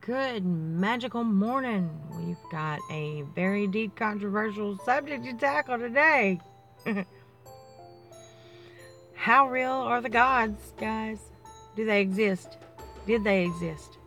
[0.00, 1.90] Good magical morning.
[2.16, 6.40] We've got a very deep, controversial subject to tackle today.
[9.14, 11.18] How real are the gods, guys?
[11.76, 12.56] Do they exist?
[13.06, 13.98] Did they exist?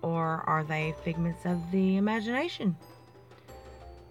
[0.00, 2.74] Or are they figments of the imagination?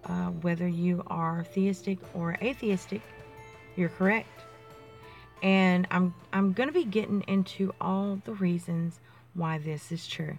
[0.03, 3.01] Uh, whether you are theistic or atheistic,
[3.75, 4.43] you're correct.
[5.41, 8.99] And I'm I'm going to be getting into all the reasons
[9.33, 10.37] why this is true.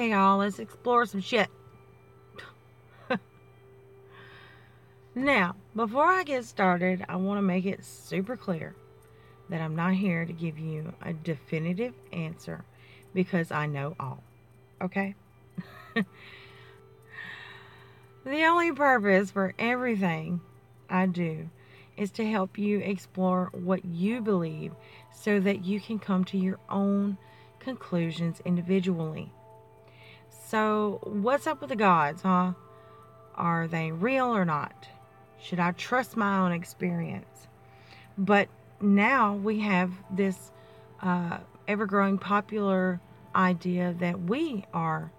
[0.00, 1.48] Okay, y'all, let's explore some shit.
[5.14, 8.74] now, before I get started, I want to make it super clear
[9.50, 12.64] that I'm not here to give you a definitive answer
[13.12, 14.22] because I know all.
[14.80, 15.14] Okay?
[15.94, 16.06] the
[18.24, 20.40] only purpose for everything
[20.88, 21.50] I do
[21.98, 24.72] is to help you explore what you believe
[25.12, 27.18] so that you can come to your own
[27.58, 29.30] conclusions individually.
[30.50, 32.54] So, what's up with the gods, huh?
[33.36, 34.88] Are they real or not?
[35.40, 37.46] Should I trust my own experience?
[38.18, 38.48] But
[38.80, 40.50] now we have this
[41.02, 43.00] uh, ever growing popular
[43.32, 45.12] idea that we are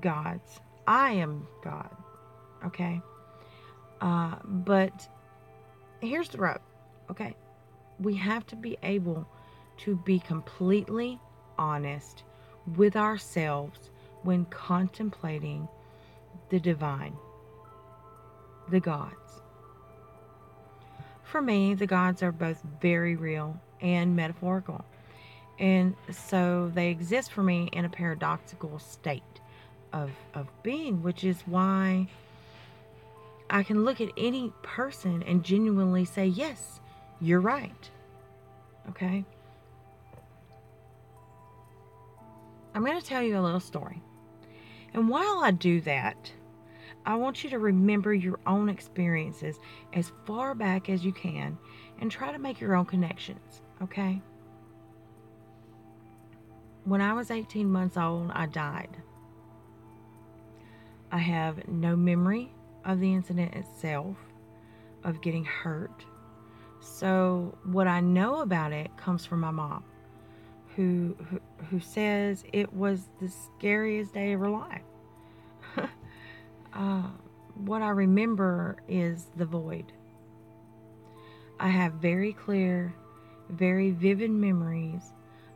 [0.00, 0.60] gods.
[0.86, 1.90] I am God.
[2.64, 3.02] Okay?
[4.00, 5.06] Uh, but
[6.00, 6.62] here's the rub.
[7.10, 7.36] Okay?
[8.00, 9.28] We have to be able
[9.80, 11.20] to be completely
[11.58, 12.24] honest
[12.78, 13.90] with ourselves
[14.24, 15.68] when contemplating
[16.50, 17.16] the divine,
[18.70, 19.42] the gods.
[21.22, 24.84] For me, the gods are both very real and metaphorical.
[25.58, 29.22] And so they exist for me in a paradoxical state
[29.92, 32.08] of, of being, which is why
[33.50, 36.80] I can look at any person and genuinely say, Yes,
[37.20, 37.90] you're right.
[38.90, 39.24] Okay?
[42.74, 44.02] I'm going to tell you a little story.
[44.94, 46.32] And while I do that,
[47.04, 49.58] I want you to remember your own experiences
[49.92, 51.58] as far back as you can
[52.00, 54.22] and try to make your own connections, okay?
[56.84, 58.96] When I was 18 months old, I died.
[61.10, 62.52] I have no memory
[62.84, 64.16] of the incident itself,
[65.02, 66.04] of getting hurt.
[66.80, 69.84] So, what I know about it comes from my mom
[70.76, 71.40] who, who,
[71.70, 74.82] who says it was the scariest day of her life.
[76.72, 77.08] uh,
[77.54, 79.92] what I remember is the void.
[81.60, 82.94] I have very clear,
[83.48, 85.12] very vivid memories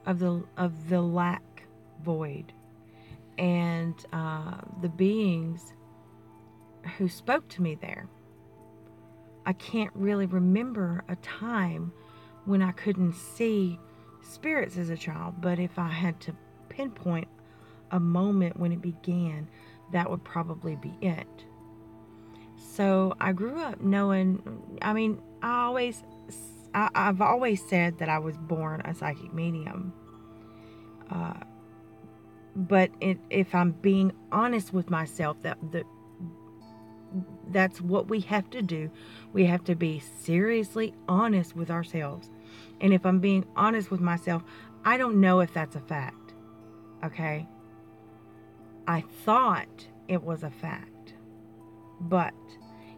[0.07, 1.65] of the of the lack
[2.03, 2.53] void,
[3.37, 5.75] and uh, the beings
[6.97, 8.09] who spoke to me there.
[9.45, 11.93] I can't really remember a time
[12.45, 13.79] when I couldn't see
[14.23, 16.37] spirits as a child, but if I had to
[16.69, 17.29] pinpoint
[17.91, 19.49] a moment when it began,
[19.93, 21.27] that would probably be it.
[22.57, 26.03] So I grew up knowing, I mean, I always,
[26.75, 29.93] I, have always said that I was born a psychic medium.
[31.11, 31.35] Uh,
[32.55, 35.85] but it, if I'm being honest with myself, that the,
[37.51, 38.91] that's what we have to do.
[39.33, 42.31] We have to be seriously honest with ourselves.
[42.81, 44.43] And if I'm being honest with myself,
[44.85, 46.35] I don't know if that's a fact.
[47.05, 47.47] Okay?
[48.89, 51.15] I thought it was a fact.
[52.01, 52.35] But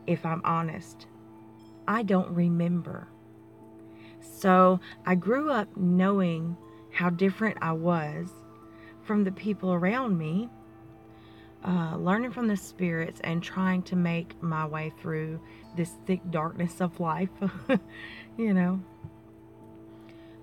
[0.07, 1.07] if I'm honest,
[1.89, 3.09] I don't remember.
[4.21, 6.57] So I grew up knowing
[6.93, 8.29] how different I was
[9.03, 10.51] from the people around me.
[11.65, 15.41] uh, learning from the spirits and trying to make my way through
[15.77, 17.29] this thick darkness of life.
[18.39, 18.81] you know,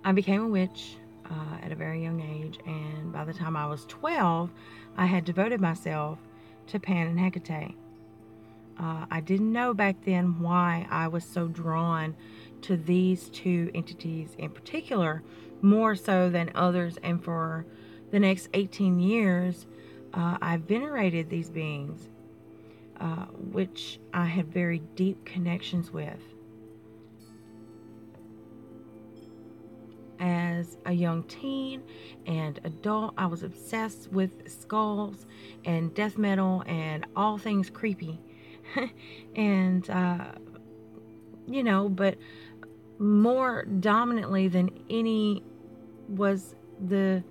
[0.08, 0.96] I became a witch
[1.30, 4.50] uh, at a very young age, and by the time I was 12,
[4.96, 6.18] I had devoted myself
[6.68, 7.76] to Pan and Hecate.
[8.80, 12.16] Uh, I didn't know back then why I was so drawn
[12.62, 15.24] to these two entities in particular,
[15.62, 17.66] more so than others, and for
[18.10, 19.68] the next 18 years,
[20.14, 22.08] uh, I venerated these beings,
[23.02, 26.37] uh, which I had very deep connections with.
[30.20, 31.84] As a young teen
[32.26, 35.26] and adult, I was obsessed with skulls
[35.66, 38.20] and death metal and all things creepy.
[39.36, 40.32] and, uh,
[41.48, 42.18] you know, but
[43.00, 45.44] more dominantly than any
[46.08, 46.56] was
[46.88, 47.24] the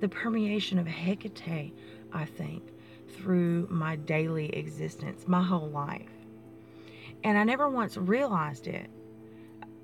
[0.00, 1.72] the permeation of Hecate
[2.12, 2.62] I think,
[3.16, 6.10] through my daily existence, my whole life.
[7.22, 8.90] And I never once realized it.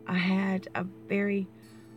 [0.06, 1.48] I had a very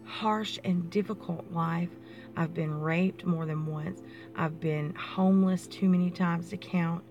[0.05, 1.89] harsh and difficult life.
[2.35, 4.01] I've been raped more than once.
[4.35, 7.03] I've been homeless too many times to count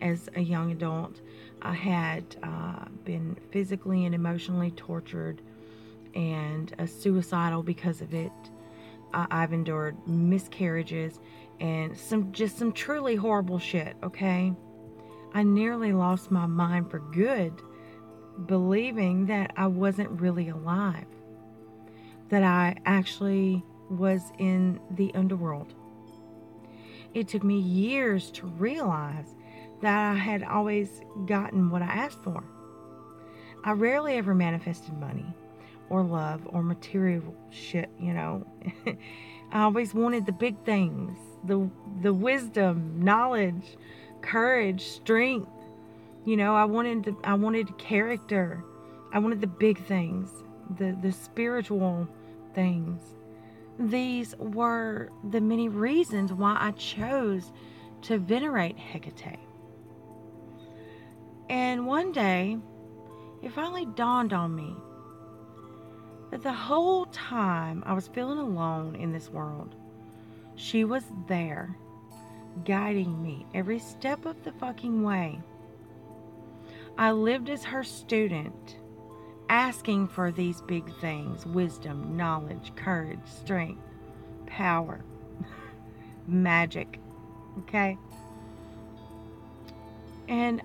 [0.00, 1.20] as a young adult.
[1.62, 5.42] I had uh, been physically and emotionally tortured
[6.14, 8.32] and uh, suicidal because of it.
[9.12, 11.18] I've endured miscarriages
[11.60, 14.52] and some just some truly horrible shit, okay?
[15.32, 17.62] I nearly lost my mind for good
[18.46, 21.06] believing that I wasn't really alive.
[22.30, 25.74] That I actually was in the underworld.
[27.14, 29.34] It took me years to realize
[29.80, 32.44] that I had always gotten what I asked for.
[33.64, 35.26] I rarely ever manifested money
[35.90, 38.46] or love or material shit, you know.
[39.52, 41.68] I always wanted the big things, the
[42.02, 43.76] the wisdom, knowledge,
[44.20, 45.50] courage, strength.
[46.24, 48.62] You know, I wanted the, I wanted character.
[49.12, 50.30] I wanted the big things,
[50.78, 52.06] the the spiritual
[52.58, 53.00] things.
[53.78, 57.52] These were the many reasons why I chose
[58.02, 59.38] to venerate Hecate.
[61.48, 62.58] And one day,
[63.44, 64.74] it finally dawned on me
[66.32, 69.76] that the whole time I was feeling alone in this world,
[70.56, 71.76] she was there,
[72.64, 75.38] guiding me every step of the fucking way.
[76.98, 78.78] I lived as her student,
[79.48, 83.82] asking for these big things wisdom, knowledge, courage, strength,
[84.46, 85.00] power,
[86.26, 87.00] magic.
[87.60, 87.96] Okay?
[90.28, 90.62] And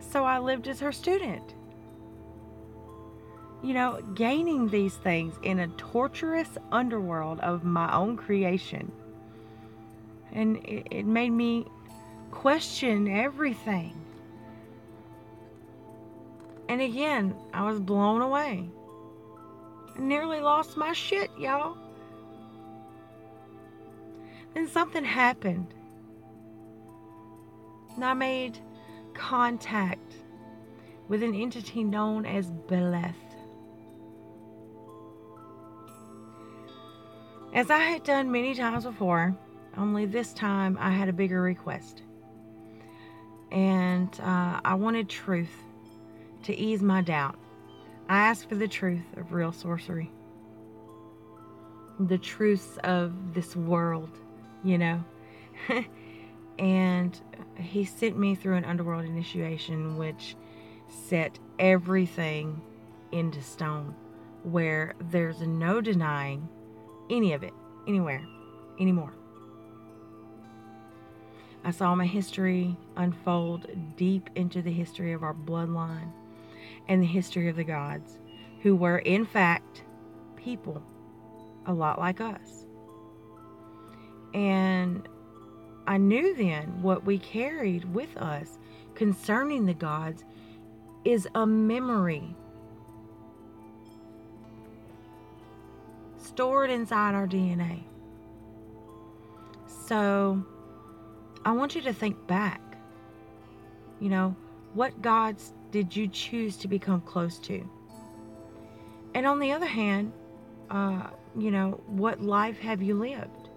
[0.00, 1.54] so I lived as her student
[3.62, 8.92] you know, gaining these things in a torturous underworld of my own creation.
[10.32, 11.66] And it, it made me
[12.30, 13.92] question everything.
[16.68, 18.68] And again, I was blown away.
[19.96, 21.76] I nearly lost my shit, y'all.
[24.54, 25.72] Then something happened.
[27.94, 28.58] And I made
[29.14, 30.16] contact
[31.08, 33.14] with an entity known as Beleth.
[37.54, 39.34] As I had done many times before,
[39.78, 42.02] only this time I had a bigger request.
[43.52, 45.65] And uh, I wanted truth
[46.46, 47.36] to ease my doubt.
[48.08, 50.12] I asked for the truth of real sorcery,
[51.98, 54.16] the truths of this world,
[54.62, 55.04] you know.
[56.58, 57.20] and
[57.56, 60.36] he sent me through an underworld initiation, which
[60.88, 62.62] set everything
[63.10, 63.92] into stone,
[64.44, 66.48] where there's no denying
[67.10, 67.54] any of it,
[67.88, 68.24] anywhere,
[68.78, 69.12] anymore.
[71.64, 76.12] I saw my history unfold deep into the history of our bloodline
[76.88, 78.18] and the history of the gods,
[78.62, 79.82] who were, in fact,
[80.36, 80.82] people
[81.66, 82.66] a lot like us.
[84.34, 85.08] And
[85.86, 88.58] I knew then what we carried with us
[88.94, 90.24] concerning the gods
[91.04, 92.34] is a memory
[96.18, 97.82] stored inside our DNA.
[99.66, 100.44] So
[101.44, 102.60] I want you to think back.
[104.00, 104.36] You know,
[104.74, 107.68] what gods did you choose to become close to?
[109.14, 110.12] And on the other hand,
[110.70, 113.50] uh, you know, what life have you lived?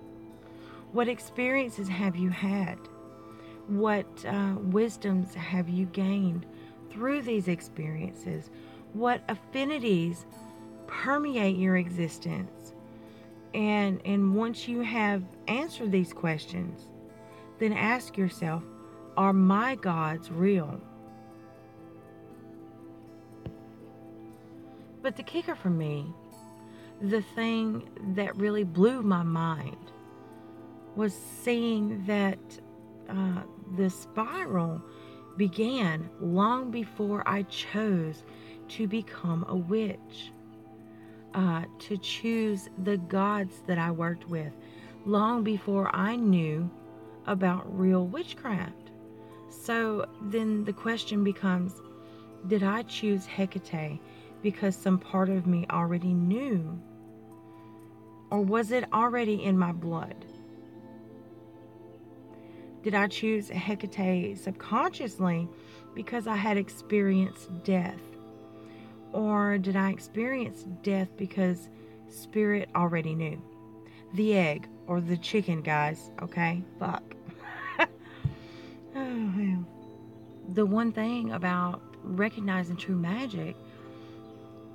[0.91, 2.77] What experiences have you had?
[3.67, 6.45] What uh, wisdoms have you gained
[6.91, 8.49] through these experiences?
[8.91, 10.25] What affinities
[10.89, 12.73] permeate your existence.
[13.53, 16.89] And and once you have answered these questions,
[17.59, 18.63] then ask yourself
[19.15, 20.81] are my gods real?
[25.09, 26.13] But the kicker for me,
[27.01, 29.91] the thing that really blew my mind,
[30.95, 32.37] was seeing that
[33.09, 33.41] uh,
[33.75, 34.79] the spiral
[35.35, 38.23] began long before I chose
[38.67, 40.31] to become a witch,
[41.33, 44.53] uh, to choose the gods that I worked with,
[45.07, 46.69] long before I knew
[47.25, 48.91] about real witchcraft.
[49.49, 51.81] So then the question becomes
[52.45, 53.99] Did I choose Hecate
[54.41, 56.79] because some part of me already knew?
[58.31, 60.25] Or was it already in my blood?
[62.83, 65.49] Did I choose Hecate subconsciously
[65.93, 67.99] because I had experienced death?
[69.11, 71.69] Or did I experience death because
[72.07, 73.41] spirit already knew?
[74.13, 76.63] The egg or the chicken, guys, okay?
[76.79, 77.03] Fuck.
[78.95, 79.65] oh.
[80.53, 83.55] The one thing about recognizing true magic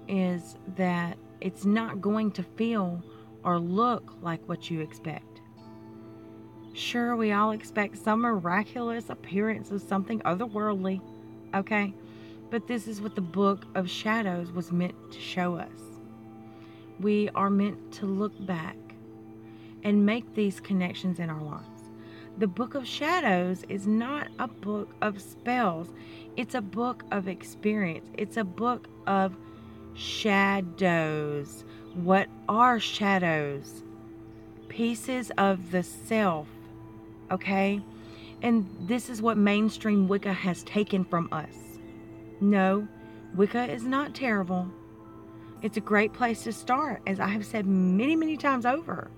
[0.08, 3.02] is that it's not going to feel
[3.44, 5.40] or look like what you expect.
[6.72, 11.00] Sure, we all expect some miraculous appearance of something otherworldly,
[11.54, 11.94] okay?
[12.50, 16.00] But this is what the book of shadows was meant to show us.
[16.98, 18.76] We are meant to look back
[19.82, 21.90] and make these connections in our lives.
[22.38, 25.92] The book of shadows is not a book of spells,
[26.36, 29.36] it's a book of experience, it's a book of
[29.94, 31.64] shadows.
[31.94, 33.82] What are shadows?
[34.68, 36.48] Pieces of the self
[37.30, 37.80] okay?
[38.42, 41.78] And this is what mainstream Wicca has taken from us.
[42.40, 42.86] No,
[43.34, 44.70] Wicca is not terrible.
[45.62, 49.10] It's a great place to start, as I have said many, many times over.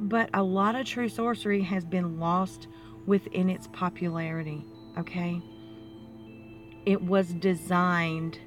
[0.00, 2.68] But a lot of true sorcery has been lost
[3.06, 4.64] within its popularity,
[4.96, 5.42] okay?
[6.86, 8.38] It was designed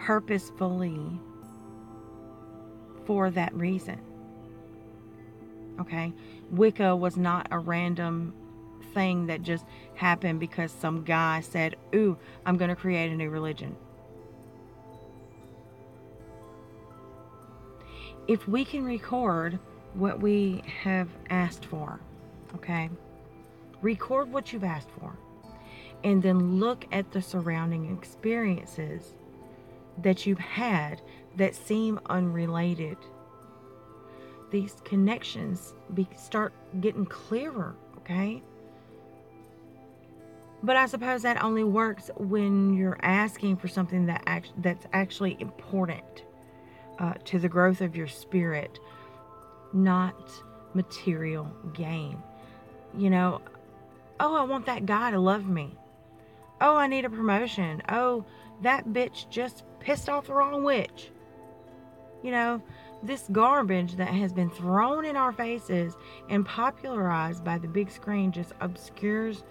[0.00, 0.98] purposefully
[3.04, 4.00] for that reason.
[5.78, 6.12] Okay?
[6.50, 8.34] Wicca was not a random
[8.94, 9.64] thing that just
[9.94, 12.16] happened because some guy said, Ooh,
[12.46, 13.76] I'm going to create a new religion.
[18.26, 19.58] If we can record
[19.94, 22.00] what we have asked for,
[22.54, 22.88] okay?
[23.82, 25.16] Record what you've asked for,
[26.04, 29.14] and then look at the surrounding experiences
[29.98, 31.00] that you've had
[31.36, 32.96] that seem unrelated
[34.50, 38.42] these connections be, start getting clearer, okay?
[40.62, 45.36] But I suppose that only works when you're asking for something that act, that's actually
[45.40, 46.24] important
[46.98, 48.78] uh, to the growth of your spirit,
[49.72, 50.30] not
[50.74, 52.22] material gain.
[52.96, 53.40] You know,
[54.18, 55.76] oh, I want that guy to love me.
[56.60, 57.82] Oh, I need a promotion.
[57.88, 58.26] Oh,
[58.60, 61.10] that bitch just pissed off the wrong witch.
[62.22, 62.62] You know,
[63.02, 65.96] this garbage that has been thrown in our faces
[66.28, 69.42] and popularized by the big screen just obscures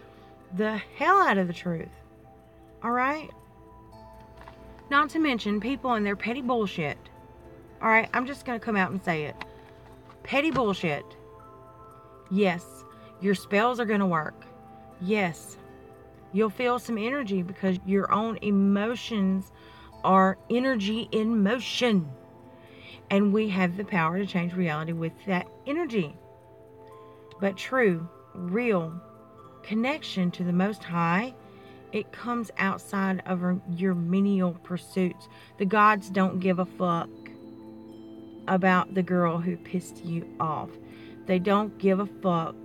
[0.55, 1.89] the hell out of the truth.
[2.83, 3.29] All right?
[4.89, 6.98] Not to mention people and their petty bullshit.
[7.81, 9.36] All right, I'm just going to come out and say it.
[10.24, 11.05] Petty bullshit.
[12.29, 12.83] Yes,
[13.21, 14.45] your spells are going to work.
[15.01, 15.57] Yes,
[16.33, 19.51] you'll feel some energy because your own emotions
[20.03, 22.10] are energy in motion.
[23.10, 26.15] And we have the power to change reality with that energy.
[27.39, 28.94] But true, real
[29.63, 31.34] connection to the Most High,
[31.91, 35.27] it comes outside of your menial pursuits.
[35.58, 37.10] The gods don't give a fuck
[38.48, 40.70] about the girl who pissed you off.
[41.25, 42.56] They don't give a fuck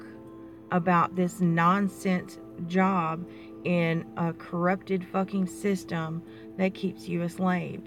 [0.71, 3.27] about this nonsense job
[3.65, 6.23] in a corrupted fucking system
[6.57, 7.83] that keeps you a slave.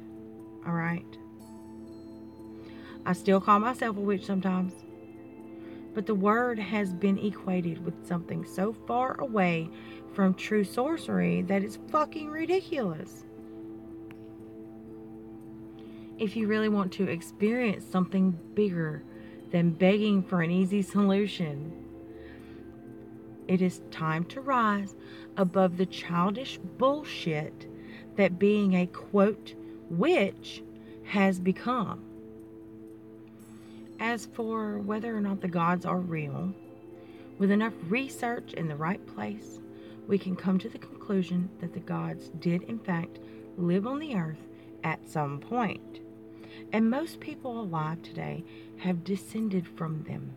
[0.66, 1.06] All right?
[3.06, 4.74] I still call myself a witch sometimes.
[5.94, 9.70] But the word has been equated with something so far away
[10.14, 13.24] from true sorcery that it's fucking ridiculous.
[16.20, 19.04] If you really want to experience something bigger
[19.52, 21.72] than begging for an easy solution,
[23.48, 24.96] it is time to rise
[25.38, 27.68] above the childish bullshit
[28.18, 29.54] that being a quote
[29.90, 30.62] witch
[31.06, 32.04] has become.
[34.00, 36.54] As for whether or not the gods are real,
[37.40, 39.60] with enough research in the right place,
[40.08, 43.20] we can come to the conclusion that the gods did, in fact,
[43.58, 44.48] live on the earth
[44.84, 46.00] at some point.
[46.74, 48.44] And most people alive today
[48.78, 50.36] have descended from them.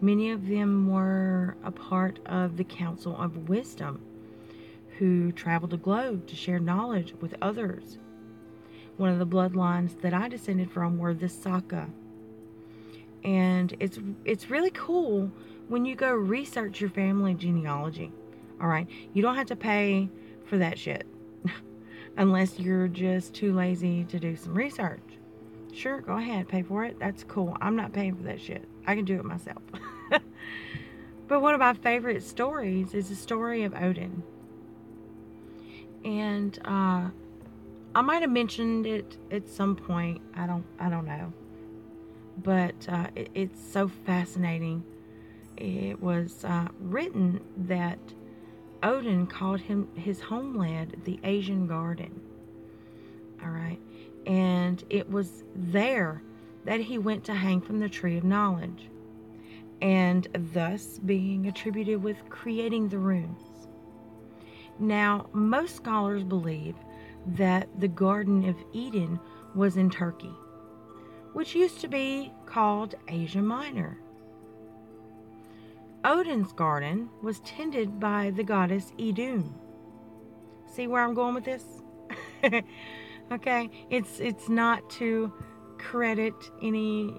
[0.00, 4.00] Many of them were a part of the Council of Wisdom,
[5.00, 7.96] who traveled the globe to share knowledge with others.
[8.98, 11.88] One of the bloodlines that I descended from were the Saka.
[13.24, 15.32] And it's it's really cool
[15.68, 18.12] when you go research your family genealogy.
[18.60, 20.10] All right, you don't have to pay
[20.44, 21.06] for that shit
[22.18, 25.00] unless you're just too lazy to do some research.
[25.72, 26.98] Sure, go ahead, pay for it.
[26.98, 27.56] That's cool.
[27.62, 28.68] I'm not paying for that shit.
[28.86, 29.62] I can do it myself.
[31.28, 34.22] but one of my favorite stories is the story of Odin.
[36.04, 37.08] And uh,
[37.94, 40.20] I might have mentioned it at some point.
[40.34, 40.64] I don't.
[40.78, 41.32] I don't know.
[42.42, 44.82] But uh, it, it's so fascinating.
[45.56, 47.98] It was uh, written that
[48.82, 52.20] Odin called him his homeland the Asian Garden.
[53.42, 53.78] All right,
[54.26, 56.22] and it was there
[56.64, 58.88] that he went to hang from the tree of knowledge,
[59.82, 63.40] and thus being attributed with creating the runes.
[64.80, 66.74] Now, most scholars believe
[67.26, 69.20] that the Garden of Eden
[69.54, 70.34] was in Turkey,
[71.34, 73.98] which used to be called Asia Minor.
[76.02, 79.54] Odin's garden was tended by the goddess Idun.
[80.66, 81.64] See where I'm going with this?
[83.32, 85.30] okay, it's it's not to
[85.76, 87.14] credit any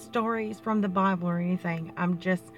[0.00, 1.92] stories from the Bible or anything.
[1.96, 2.52] I'm just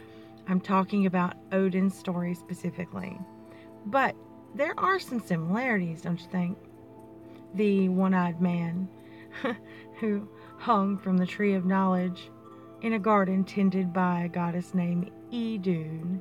[0.47, 3.19] I'm talking about Odin's story specifically.
[3.87, 4.15] But
[4.57, 6.59] there are some similarities, don't you think?
[7.55, 8.89] The one-eyed man
[10.01, 12.31] who hung from the tree of knowledge
[12.83, 16.21] in a garden tended by a goddess named Idun.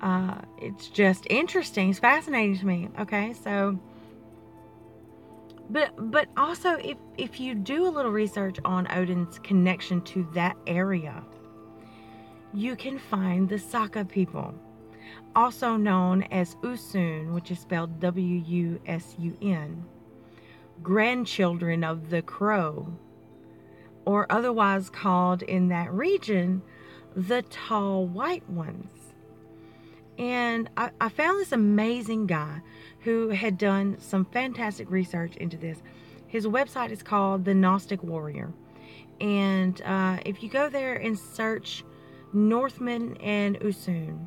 [0.00, 1.90] Uh, it's just interesting.
[1.90, 2.88] It's fascinating to me.
[2.98, 3.78] Okay, so,
[5.68, 10.56] but but also if if you do a little research on Odin's connection to that
[10.66, 11.22] area,
[12.54, 14.54] you can find the Saka people,
[15.34, 19.84] also known as Wusun, which is spelled W U S U N,
[20.82, 22.92] grandchildren of the crow,
[24.04, 26.62] or otherwise called in that region
[27.14, 28.90] the tall white ones.
[30.18, 32.60] And I, I, found this amazing guy
[33.00, 35.78] who had done some fantastic research into this.
[36.26, 38.52] His website is called The Gnostic Warrior.
[39.20, 41.84] And uh, if you go there and search
[42.32, 44.26] Northman and Wusun,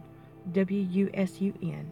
[0.51, 1.91] W U S U N,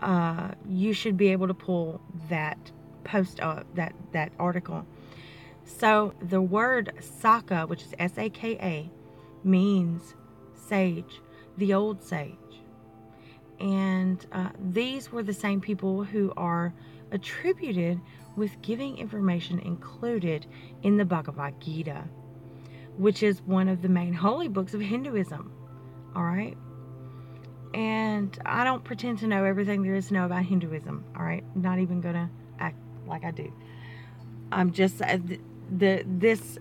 [0.00, 2.70] uh, you should be able to pull that
[3.04, 4.84] post up, uh, that, that article.
[5.64, 8.90] So the word Saka, which is S A K A,
[9.42, 10.14] means
[10.54, 11.20] sage,
[11.56, 12.34] the old sage.
[13.58, 16.74] And uh, these were the same people who are
[17.10, 18.00] attributed
[18.36, 20.46] with giving information included
[20.82, 22.04] in the Bhagavad Gita,
[22.98, 25.52] which is one of the main holy books of Hinduism.
[26.14, 26.56] All right.
[27.74, 31.04] And I don't pretend to know everything there is to know about Hinduism.
[31.16, 31.44] All right.
[31.54, 32.76] Not even to act
[33.06, 33.52] like I do.
[34.52, 35.40] I'm just, uh, the,
[35.76, 36.58] the this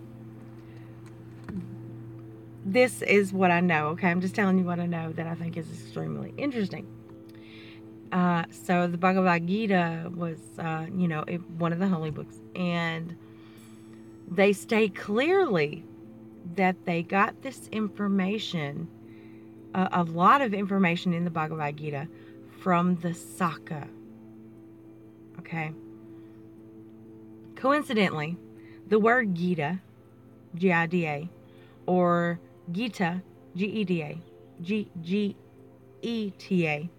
[2.66, 4.10] this is what I know, okay?
[4.10, 6.88] I'm just telling you what I know that I think is extremely interesting.
[8.12, 12.38] Uh, so the Bhagavad Gita was, uh, you know, it, one of the holy books,
[12.56, 13.16] and
[14.30, 15.84] they state clearly
[16.56, 18.88] that they got this information,
[19.76, 22.08] uh, a lot of information in the Bhagavad Gita,
[22.62, 23.88] from the Saka.
[25.40, 25.72] Okay.
[27.56, 28.38] Coincidentally,
[28.88, 29.80] the word Gita,
[30.56, 31.30] G I D A,
[31.86, 32.40] or
[32.72, 33.22] Gita,
[33.56, 34.18] G E D A,
[34.62, 35.36] G G
[36.02, 36.90] E T A,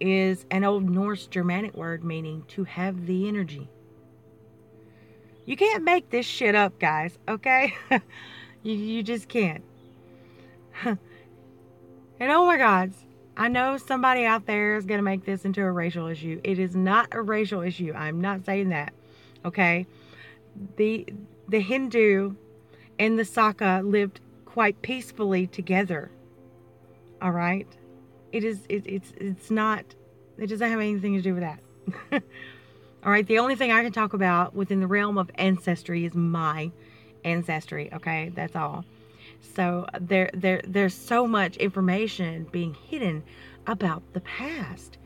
[0.00, 3.68] is an old Norse Germanic word meaning to have the energy.
[5.44, 7.74] You can't make this shit up, guys, okay?
[8.62, 9.62] you, you just can't.
[12.20, 13.04] and oh my gods,
[13.36, 16.40] I know somebody out there is going to make this into a racial issue.
[16.42, 17.92] It is not a racial issue.
[17.94, 18.94] I'm not saying that.
[19.44, 19.86] Okay?
[20.76, 21.06] The
[21.48, 22.34] the Hindu
[22.98, 26.10] and the Saka lived quite peacefully together.
[27.20, 27.68] All right?
[28.32, 29.84] It is it, it's it's not
[30.38, 31.60] it doesn't have anything to do with that.
[33.04, 36.14] All right, the only thing I can talk about within the realm of ancestry is
[36.14, 36.72] my
[37.24, 38.32] ancestry, okay?
[38.34, 38.84] That's all.
[39.40, 43.22] So there there there's so much information being hidden
[43.66, 44.98] about the past.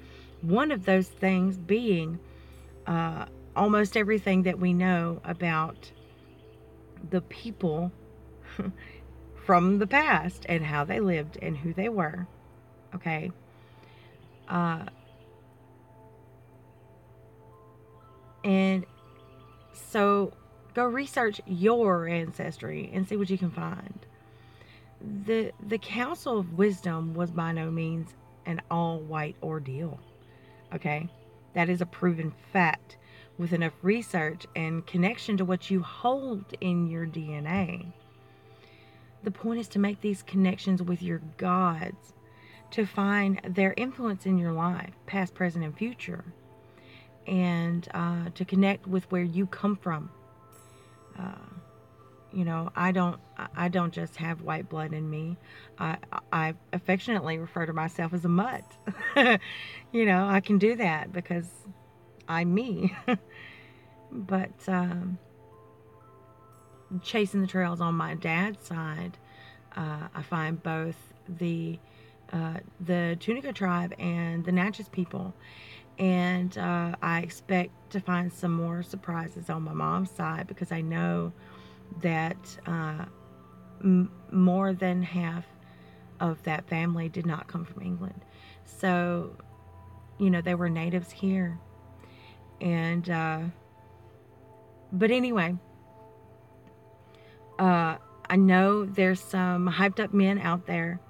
[0.43, 2.19] One of those things being
[2.87, 5.93] uh, almost everything that we know about
[7.11, 7.93] the people
[9.45, 12.27] from the past and how they lived and who they were.
[12.95, 13.31] Okay.
[14.49, 14.85] Uh,
[18.45, 18.85] and
[19.73, 20.33] so
[20.75, 24.07] go research your ancestry and see what you can find.
[25.25, 28.15] The the Council of Wisdom was by no means
[28.47, 29.99] an all white ordeal.
[30.75, 31.09] Okay?
[31.55, 32.97] That is a proven fact
[33.39, 37.87] with enough research and connection to what you hold in your DNA.
[39.23, 42.15] The point is to make these connections with your gods,
[42.73, 46.25] to find their influence in your life, past, present, and future,
[47.27, 50.11] and uh, to connect with where you come from.
[51.19, 51.50] Uh,
[52.33, 53.21] you know, I don't,
[53.57, 55.37] I don't just have white blood in me.
[55.79, 55.97] I,
[56.33, 58.65] I affectionately refer to myself as a mutt.
[59.93, 61.49] you know, I can do that because
[62.29, 62.97] I'm me.
[64.13, 65.19] but um,
[67.03, 69.19] chasing the trails on my dad's side,
[69.77, 70.97] uh, I find both
[71.29, 71.79] the
[72.33, 75.35] uh, the Tunica tribe and the Natchez people,
[75.99, 80.81] and uh, I expect to find some more surprises on my mom's side because I
[80.81, 81.33] know
[82.01, 83.05] that uh,
[83.83, 85.45] m- more than half
[86.21, 88.21] of that family did not come from England.
[88.65, 89.37] So,
[90.19, 91.59] you know, they were natives here.
[92.61, 93.41] And, uh,
[94.93, 95.57] but anyway,
[97.59, 97.97] uh,
[98.29, 101.01] I know there's some hyped up men out there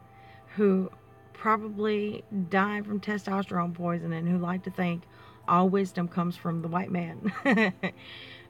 [0.56, 0.90] who
[1.32, 5.02] probably die from testosterone poisoning who like to think
[5.48, 7.32] all wisdom comes from the white man.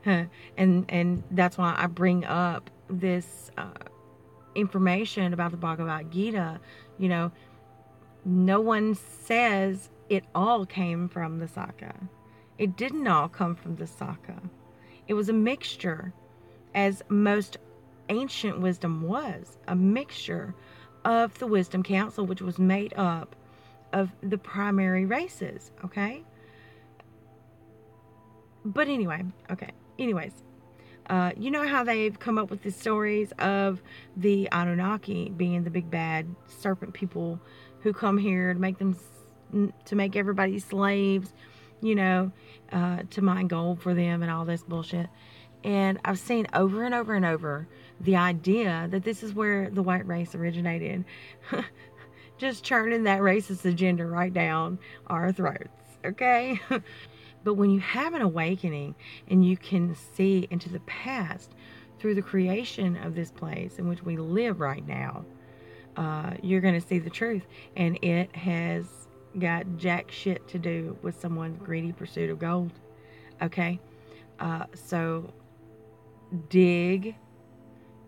[0.05, 3.71] and and that's why I bring up this uh,
[4.55, 6.61] information about the Bhagavad Gita.
[6.99, 7.33] You know,
[8.25, 11.95] no one says it all came from the Saka.
[12.59, 14.41] It didn't all come from the Saka.
[15.09, 16.13] It was a mixture,
[16.75, 17.57] as most
[18.09, 20.55] ancient wisdom was, a mixture
[21.05, 23.35] of the Wisdom Council, which was made up
[23.93, 25.71] of the primary races.
[25.85, 26.23] Okay.
[28.63, 30.33] But anyway, okay anyways,
[31.09, 33.83] uh, you know how they've come up with the stories of
[34.17, 37.41] the Anunnaki being the big bad serpent people
[37.81, 38.97] who come here to make them
[39.85, 41.33] to make everybody slaves,
[41.83, 42.31] you know,
[42.71, 45.09] uh, to mine gold for them and all this bullshit.
[45.65, 47.67] And I've seen over and over and over
[48.01, 51.05] the idea that this is where the white race originated.
[52.39, 55.69] Just churning that racist agenda right down our throats,
[56.05, 56.61] okay?
[57.42, 58.94] But when you have an awakening
[59.29, 61.55] and you can see into the past
[61.98, 65.24] through the creation of this place in which we live right now,
[65.96, 67.46] uh, you're going to see the truth.
[67.76, 68.85] And it has
[69.38, 72.72] got jack shit to do with someone's greedy pursuit of gold.
[73.42, 73.81] Okay?
[74.38, 75.33] Uh, so
[76.48, 77.14] dig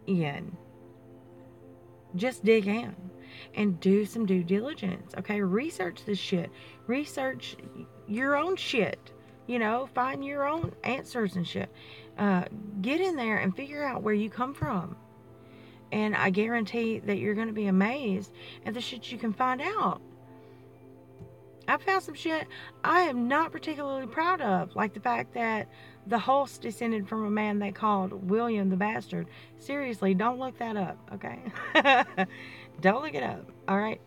[0.06, 0.56] in.
[2.16, 2.94] Just dig in
[3.54, 5.12] and do some due diligence.
[5.16, 5.40] Okay?
[5.40, 6.50] Research this shit.
[6.86, 7.56] Research
[8.06, 9.11] your own shit
[9.46, 11.70] you know, find your own answers and shit.
[12.18, 12.44] Uh,
[12.80, 14.96] get in there and figure out where you come from.
[15.90, 18.32] And I guarantee that you're going to be amazed
[18.64, 20.00] at the shit you can find out.
[21.68, 22.46] I found some shit
[22.82, 25.68] I am not particularly proud of, like the fact that
[26.06, 29.28] the Hulse descended from a man they called William the Bastard.
[29.58, 31.40] Seriously, don't look that up, okay?
[32.80, 34.00] don't look it up, alright?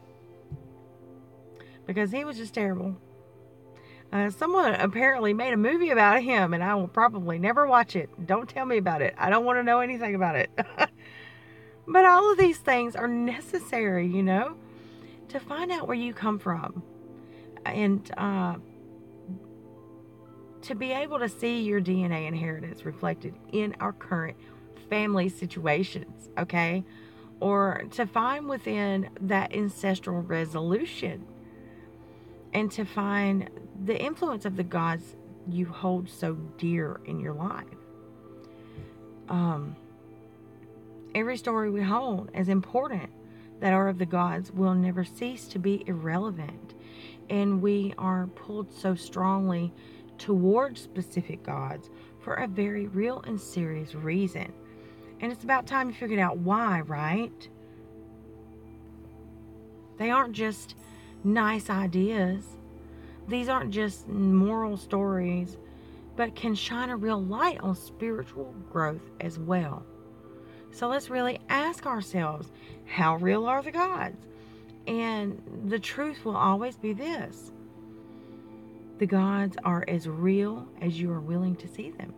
[1.86, 2.98] Because he was just terrible.
[4.16, 8.10] Uh, someone apparently made a movie about him, and I will probably never watch it.
[8.26, 9.14] Don't tell me about it.
[9.18, 10.50] I don't want to know anything about it.
[11.86, 14.56] but all of these things are necessary, you know,
[15.28, 16.82] to find out where you come from.
[17.66, 18.56] And uh,
[20.62, 24.38] to be able to see your DNA inheritance reflected in our current
[24.90, 26.86] family situations, okay?
[27.42, 31.28] Or to find within that ancestral resolution
[32.56, 33.50] and to find
[33.84, 35.18] the influence of the gods
[35.50, 37.66] you hold so dear in your life.
[39.28, 39.76] Um,
[41.14, 43.10] every story we hold is important
[43.60, 46.76] that are of the gods will never cease to be irrelevant.
[47.30, 49.74] And we are pulled so strongly
[50.18, 51.90] towards specific gods
[52.22, 54.54] for a very real and serious reason.
[55.20, 57.50] And it's about time you figured out why, right?
[59.98, 60.76] They aren't just
[61.26, 62.46] nice ideas.
[63.28, 65.58] These aren't just moral stories,
[66.16, 69.84] but can shine a real light on spiritual growth as well.
[70.72, 72.52] So let's really ask ourselves
[72.86, 74.28] how real are the gods?
[74.88, 77.52] And the truth will always be this
[78.98, 82.14] the gods are as real as you are willing to see them.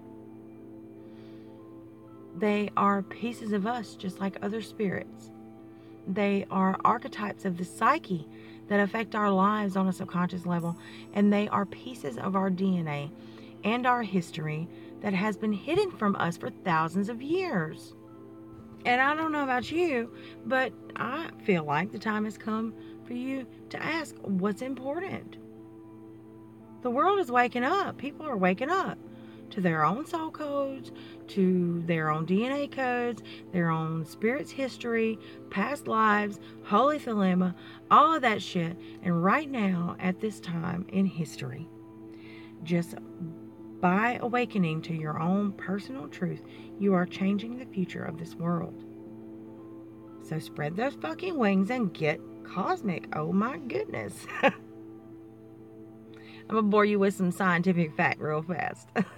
[2.37, 5.31] They are pieces of us, just like other spirits.
[6.07, 8.27] They are archetypes of the psyche
[8.67, 10.77] that affect our lives on a subconscious level,
[11.13, 13.11] and they are pieces of our DNA
[13.63, 14.67] and our history
[15.01, 17.93] that has been hidden from us for thousands of years.
[18.85, 20.13] And I don't know about you,
[20.45, 22.73] but I feel like the time has come
[23.05, 25.37] for you to ask what's important.
[26.81, 27.97] The world is waking up.
[27.97, 28.97] People are waking up
[29.51, 30.91] to their own soul codes,
[31.27, 37.53] to their own DNA codes, their own spirit's history, past lives, holy thelema,
[37.91, 38.77] all of that shit.
[39.03, 41.67] And right now, at this time in history,
[42.63, 42.95] just
[43.79, 46.41] by awakening to your own personal truth,
[46.79, 48.83] you are changing the future of this world.
[50.23, 53.07] So spread those fucking wings and get cosmic.
[53.15, 54.25] Oh my goodness.
[56.49, 58.87] I'm to bore you with some scientific fact real fast.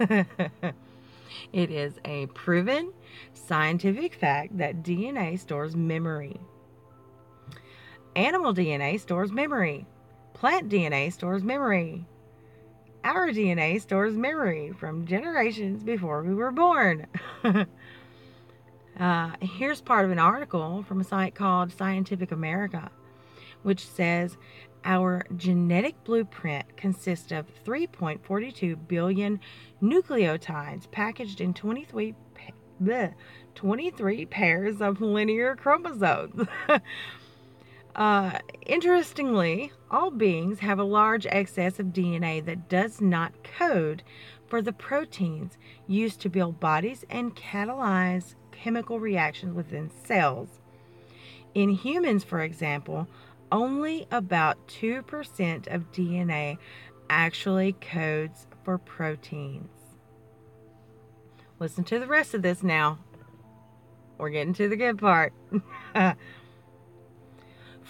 [1.52, 2.92] it is a proven
[3.34, 6.40] scientific fact that DNA stores memory.
[8.16, 9.86] Animal DNA stores memory.
[10.34, 12.04] Plant DNA stores memory.
[13.04, 17.06] Our DNA stores memory from generations before we were born.
[18.98, 22.90] uh, here's part of an article from a site called Scientific America,
[23.62, 24.36] which says
[24.84, 29.40] our genetic blueprint consists of 3.42 billion
[29.82, 32.14] nucleotides packaged in 23,
[32.82, 33.14] bleh,
[33.54, 36.46] 23 pairs of linear chromosomes.
[37.94, 44.02] uh, interestingly, all beings have a large excess of DNA that does not code
[44.48, 50.60] for the proteins used to build bodies and catalyze chemical reactions within cells.
[51.54, 53.08] In humans, for example,
[53.52, 56.58] only about 2% of DNA
[57.08, 59.68] actually codes for proteins.
[61.58, 62.98] Listen to the rest of this now.
[64.16, 65.32] We're getting to the good part.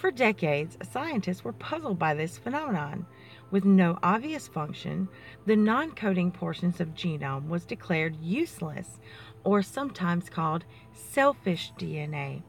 [0.01, 3.05] For decades, scientists were puzzled by this phenomenon.
[3.51, 5.07] With no obvious function,
[5.45, 8.99] the non coding portions of genome was declared useless,
[9.43, 12.41] or sometimes called selfish DNA,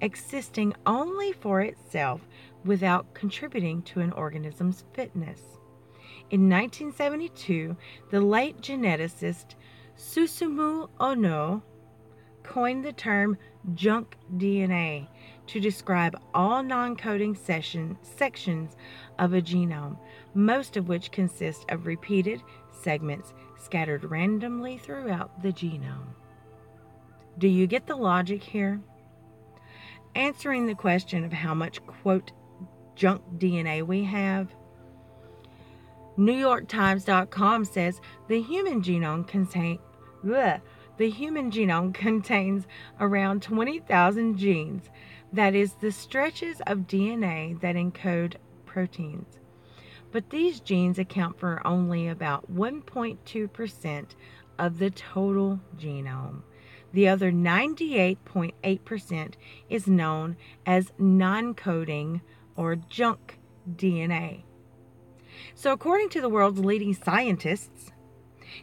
[0.00, 2.20] existing only for itself
[2.64, 5.40] without contributing to an organism's fitness.
[6.30, 7.76] In 1972,
[8.10, 9.54] the late geneticist
[9.96, 11.62] Susumu Ohno
[12.42, 13.36] coined the term
[13.74, 15.08] junk DNA
[15.46, 18.76] to describe all non coding sections
[19.18, 19.98] of a genome,
[20.34, 26.14] most of which consist of repeated segments scattered randomly throughout the genome.
[27.38, 28.80] Do you get the logic here?
[30.14, 32.32] Answering the question of how much, quote,
[32.94, 34.54] junk DNA we have.
[36.18, 39.78] NewYorkTimes.com says the human genome contain,
[40.24, 40.60] bleh,
[40.98, 42.66] the human genome contains
[43.00, 44.90] around 20,000 genes.
[45.32, 48.34] That is the stretches of DNA that encode
[48.66, 49.38] proteins.
[50.10, 54.06] But these genes account for only about 1.2%
[54.58, 56.42] of the total genome.
[56.92, 59.34] The other 98.8%
[59.70, 62.20] is known as non coding
[62.56, 63.38] or junk
[63.76, 64.42] DNA.
[65.54, 67.90] So, according to the world's leading scientists,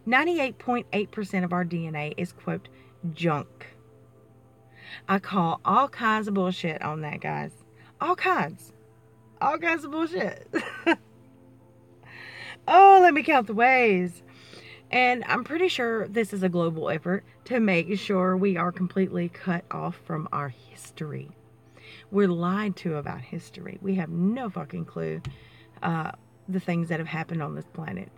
[0.07, 2.67] 98.8% of our DNA is, quote,
[3.13, 3.67] junk.
[5.07, 7.51] I call all kinds of bullshit on that, guys.
[8.01, 8.73] All kinds.
[9.41, 10.47] All kinds of bullshit.
[12.67, 14.23] oh, let me count the ways.
[14.91, 19.29] And I'm pretty sure this is a global effort to make sure we are completely
[19.29, 21.29] cut off from our history.
[22.11, 23.77] We're lied to about history.
[23.81, 25.21] We have no fucking clue
[25.83, 26.11] uh,
[26.47, 28.09] the things that have happened on this planet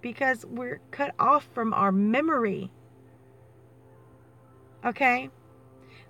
[0.00, 2.70] because we're cut off from our memory.
[4.84, 5.30] Okay?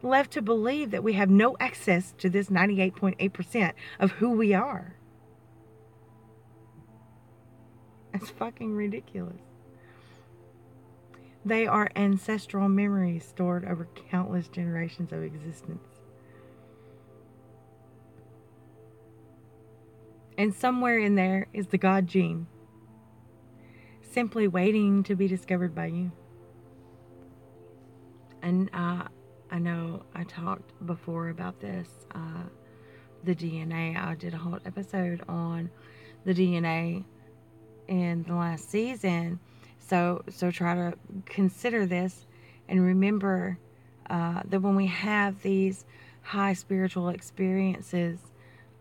[0.02, 4.96] Left to believe that we have no access to this 98.8% of who we are.
[8.12, 9.40] That's fucking ridiculous.
[11.44, 15.93] They are ancestral memories stored over countless generations of existence.
[20.36, 22.46] And somewhere in there is the God gene,
[24.02, 26.10] simply waiting to be discovered by you.
[28.42, 29.04] And uh,
[29.50, 32.42] I know I talked before about this, uh,
[33.22, 33.96] the DNA.
[33.96, 35.70] I did a whole episode on
[36.24, 37.04] the DNA
[37.88, 39.38] in the last season.
[39.78, 40.94] So, so try to
[41.26, 42.26] consider this
[42.68, 43.58] and remember
[44.10, 45.84] uh, that when we have these
[46.22, 48.18] high spiritual experiences,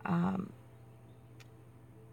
[0.05, 0.51] um,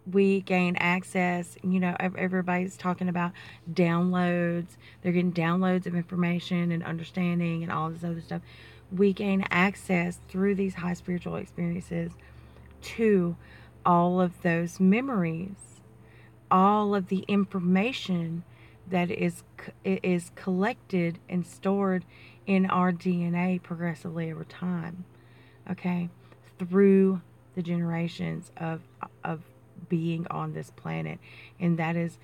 [0.09, 1.57] we gain access.
[1.63, 3.31] You know, everybody's talking about
[3.71, 4.77] downloads.
[5.01, 8.41] They're getting downloads of information and understanding and all this other stuff.
[8.91, 12.11] We gain access through these high spiritual experiences
[12.81, 13.35] to
[13.85, 15.81] all of those memories,
[16.49, 18.43] all of the information
[18.89, 19.43] that is
[19.85, 22.03] is collected and stored
[22.45, 25.05] in our DNA progressively over time.
[25.69, 26.09] Okay?
[26.59, 27.21] Through
[27.55, 28.81] the generations of
[29.23, 29.41] of
[29.91, 31.19] being on this planet
[31.59, 32.17] and that is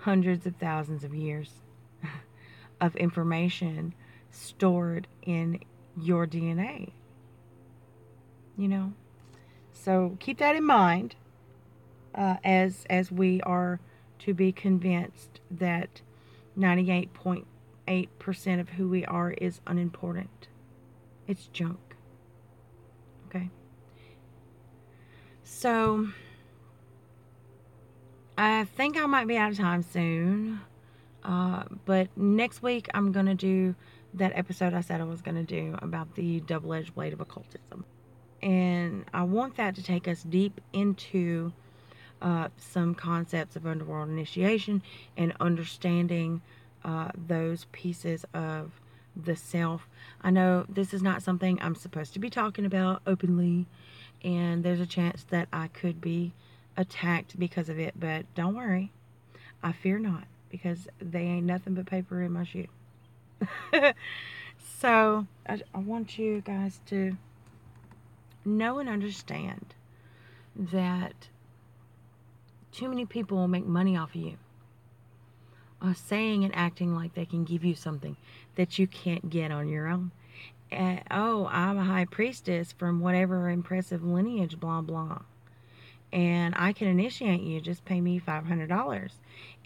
[0.00, 1.62] hundreds of thousands of years
[2.80, 3.94] of information
[4.30, 5.58] stored in
[5.98, 6.90] your DNA.
[8.58, 8.92] You know?
[9.72, 11.14] So keep that in mind
[12.14, 13.80] uh, as as we are
[14.20, 16.02] to be convinced that
[16.58, 20.48] 98.8% of who we are is unimportant.
[21.26, 21.96] It's junk.
[23.26, 23.50] Okay?
[25.42, 26.08] So
[28.36, 30.60] I think I might be out of time soon.
[31.22, 33.74] Uh, but next week I'm going to do
[34.14, 37.20] that episode I said I was going to do about the double edged blade of
[37.20, 37.84] occultism.
[38.42, 41.52] And I want that to take us deep into
[42.20, 44.82] uh, some concepts of underworld initiation
[45.16, 46.42] and understanding
[46.84, 48.72] uh, those pieces of
[49.16, 49.88] the self.
[50.22, 53.66] I know this is not something I'm supposed to be talking about openly,
[54.22, 56.32] and there's a chance that I could be
[56.76, 58.90] attacked because of it, but don't worry.
[59.62, 62.66] I fear not because they ain't nothing but paper in my shoe.
[64.78, 67.16] so, I, I want you guys to
[68.44, 69.74] know and understand
[70.54, 71.28] that
[72.72, 74.36] too many people will make money off of you.
[75.82, 78.16] Uh, saying and acting like they can give you something
[78.54, 80.10] that you can't get on your own.
[80.72, 85.20] Uh, oh, I'm a high priestess from whatever impressive lineage, blah, blah
[86.14, 87.60] and I can initiate you.
[87.60, 89.10] Just pay me $500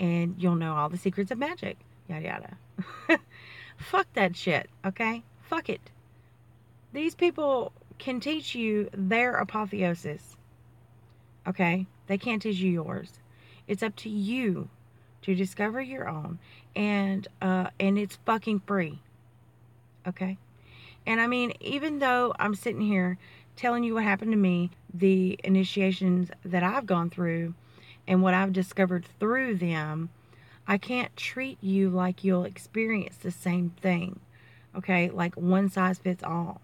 [0.00, 1.76] and you'll know all the secrets of magic.
[2.08, 3.20] Yada yada.
[3.76, 5.22] Fuck that shit, okay?
[5.42, 5.90] Fuck it.
[6.94, 10.37] These people can teach you their apotheosis,
[11.46, 11.87] okay?
[12.06, 13.20] They can't teach you yours.
[13.66, 14.70] It's up to you
[15.22, 16.38] to discover your own,
[16.74, 19.00] and uh, and it's fucking free,
[20.06, 20.38] okay?
[21.06, 23.18] And I mean, even though I'm sitting here
[23.56, 27.55] telling you what happened to me, the initiations that I've gone through,
[28.07, 30.11] and what I've discovered through them,
[30.66, 34.20] I can't treat you like you'll experience the same thing.
[34.77, 36.61] Okay, like one size fits all.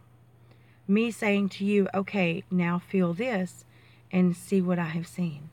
[0.87, 3.65] Me saying to you, okay, now feel this
[4.13, 5.51] and see what I have seen.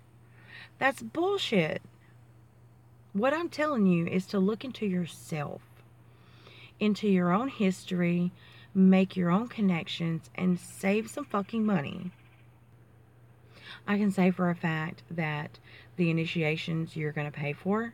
[0.78, 1.82] That's bullshit.
[3.14, 5.62] What I'm telling you is to look into yourself,
[6.80, 8.32] into your own history,
[8.74, 12.12] make your own connections, and save some fucking money.
[13.88, 15.60] I can say for a fact that
[15.98, 17.94] the initiations you're going to pay for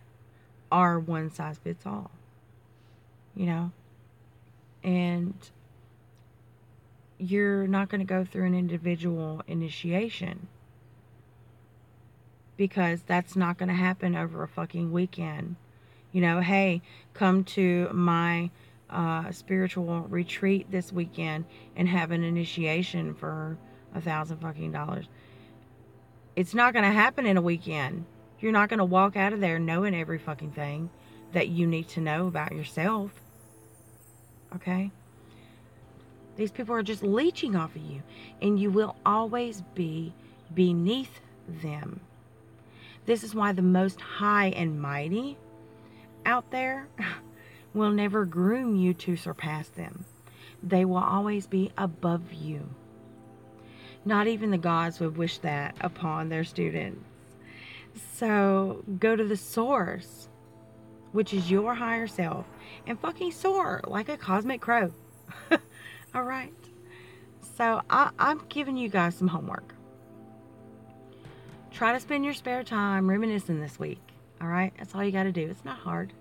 [0.71, 2.11] are one size fits all.
[3.35, 3.71] You know?
[4.83, 5.33] And
[7.17, 10.47] you're not going to go through an individual initiation
[12.57, 15.55] because that's not going to happen over a fucking weekend.
[16.11, 16.81] You know, hey,
[17.13, 18.49] come to my
[18.89, 21.45] uh, spiritual retreat this weekend
[21.75, 23.57] and have an initiation for
[23.93, 25.05] a thousand fucking dollars.
[26.37, 28.05] It's not going to happen in a weekend.
[28.39, 30.91] You're not going to walk out of there knowing every fucking thing
[31.33, 33.09] that you need to know about yourself.
[34.55, 34.91] Okay?
[36.35, 38.03] These people are just leeching off of you,
[38.39, 40.13] and you will always be
[40.53, 42.01] beneath them.
[43.07, 45.39] This is why the most high and mighty
[46.23, 46.87] out there
[47.73, 50.05] will never groom you to surpass them.
[50.61, 52.69] They will always be above you.
[54.07, 57.03] Not even the gods would wish that upon their students.
[58.13, 60.29] So go to the source,
[61.11, 62.45] which is your higher self,
[62.85, 64.93] and fucking soar like a cosmic crow.
[66.15, 66.53] all right.
[67.57, 69.75] So I, I'm giving you guys some homework.
[71.73, 73.99] Try to spend your spare time reminiscing this week.
[74.39, 74.71] All right.
[74.77, 75.49] That's all you got to do.
[75.49, 76.13] It's not hard.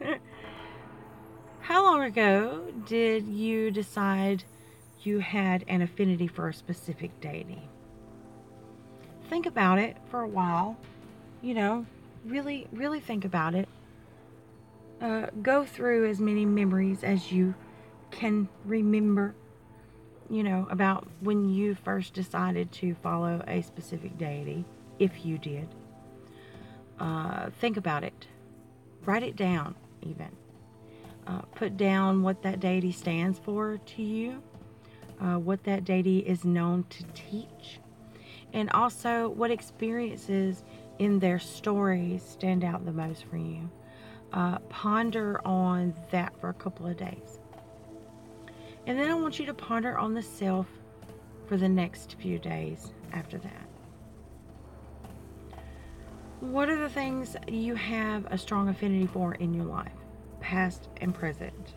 [1.60, 4.42] How long ago did you decide
[5.06, 7.62] you had an affinity for a specific deity?
[9.28, 10.76] Think about it for a while.
[11.42, 11.86] You know,
[12.24, 13.68] really, really think about it.
[15.00, 17.54] Uh, go through as many memories as you
[18.10, 19.34] can remember,
[20.30, 24.64] you know, about when you first decided to follow a specific deity,
[24.98, 25.68] if you did.
[26.98, 28.26] Uh, think about it.
[29.04, 30.30] Write it down, even
[31.26, 34.42] uh, put down what that deity stands for to you,
[35.20, 37.80] uh, what that deity is known to teach,
[38.52, 40.62] and also what experiences
[40.98, 43.70] in their stories stand out the most for you.
[44.32, 47.38] Uh, ponder on that for a couple of days.
[48.86, 50.66] And then I want you to ponder on the self
[51.46, 53.68] for the next few days after that.
[56.40, 59.92] What are the things you have a strong affinity for in your life,
[60.40, 61.74] past and present?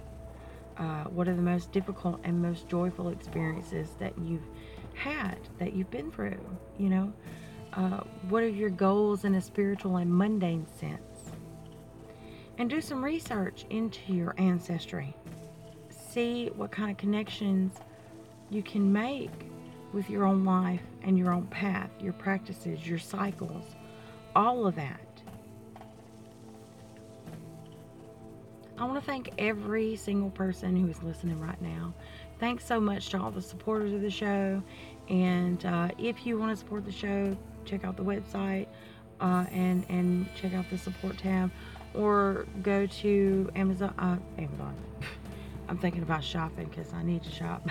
[0.78, 4.46] Uh, what are the most difficult and most joyful experiences that you've
[4.94, 6.40] had, that you've been through?
[6.78, 7.14] You know,
[7.74, 11.32] uh, what are your goals in a spiritual and mundane sense?
[12.60, 15.16] And do some research into your ancestry.
[15.90, 17.74] See what kind of connections
[18.50, 19.32] you can make
[19.94, 23.76] with your own life and your own path, your practices, your cycles,
[24.36, 25.00] all of that.
[28.78, 31.94] I want to thank every single person who is listening right now.
[32.40, 34.62] Thanks so much to all the supporters of the show.
[35.10, 38.68] And uh, if you want to support the show, check out the website
[39.20, 41.52] uh, and and check out the support tab,
[41.94, 43.94] or go to Amazon.
[43.98, 44.76] Uh, Amazon.
[45.70, 47.68] I'm thinking about shopping because I need to shop.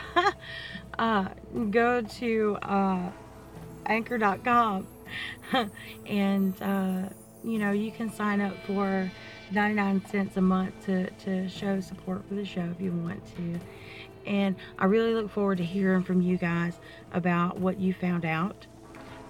[0.98, 1.28] uh,
[1.70, 3.11] go to uh,
[3.86, 4.86] anchor.com
[6.07, 7.09] and uh,
[7.44, 9.11] you know you can sign up for
[9.53, 13.61] 99 cents a month to, to show support for the show if you want to.
[14.26, 16.80] And I really look forward to hearing from you guys
[17.12, 18.66] about what you found out.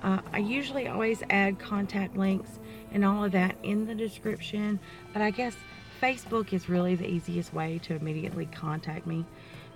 [0.03, 2.59] Uh, I usually always add contact links
[2.93, 4.79] and all of that in the description,
[5.13, 5.55] but I guess
[6.01, 9.25] Facebook is really the easiest way to immediately contact me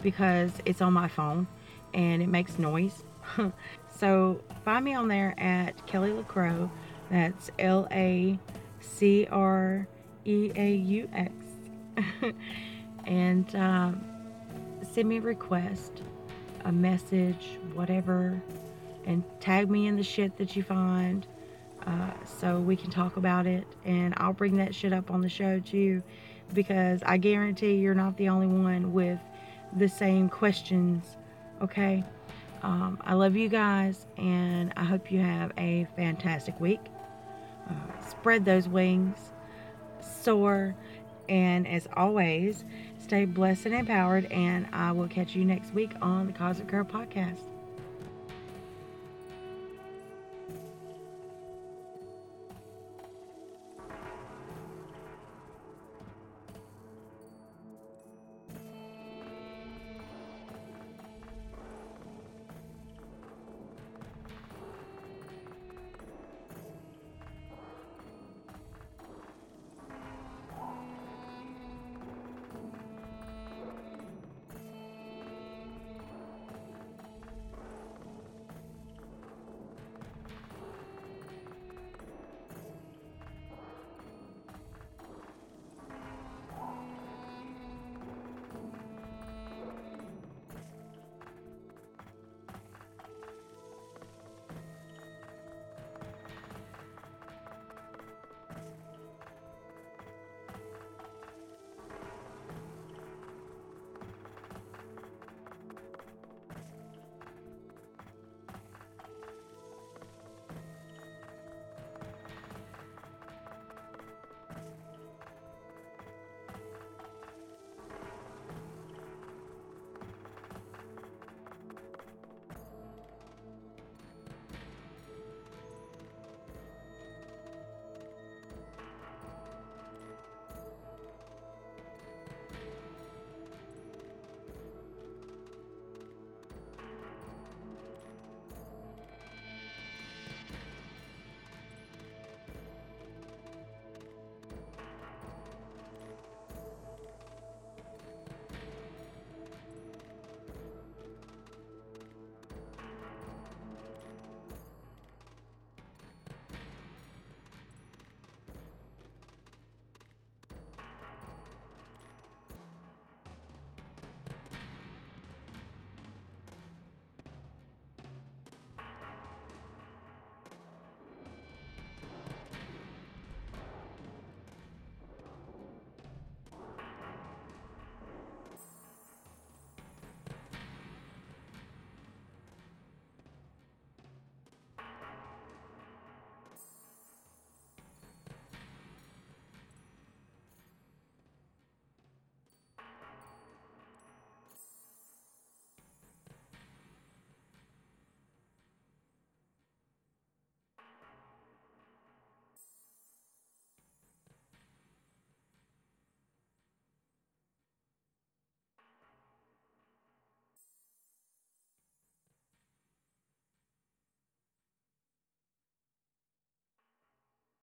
[0.02, 1.46] because it's on my phone
[1.94, 3.04] and it makes noise.
[3.96, 6.70] so find me on there at Kelly LaCreaux.
[7.10, 8.38] That's L A
[8.80, 9.86] C R
[10.24, 11.32] E A U X.
[13.06, 14.04] and um,
[14.82, 16.02] send me a request,
[16.64, 18.40] a message, whatever,
[19.06, 21.26] and tag me in the shit that you find
[21.86, 23.66] uh, so we can talk about it.
[23.84, 26.02] And I'll bring that shit up on the show too
[26.52, 29.18] because I guarantee you're not the only one with
[29.76, 31.16] the same questions.
[31.62, 32.04] Okay?
[32.62, 36.80] Um, I love you guys and I hope you have a fantastic week.
[37.68, 39.32] Uh, spread those wings,
[40.04, 40.74] soar,
[41.28, 42.64] and as always,
[42.98, 44.26] stay blessed and empowered.
[44.32, 47.49] And I will catch you next week on the Cosmic Crow Podcast.